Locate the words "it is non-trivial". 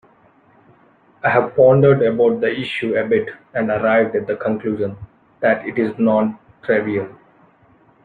5.67-7.07